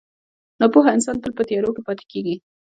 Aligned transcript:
•ناپوهه 0.59 0.89
انسان 0.95 1.15
تل 1.21 1.31
په 1.37 1.43
تیارو 1.49 1.75
کې 1.75 1.81
پاتې 1.87 2.03
کېږي. 2.11 2.35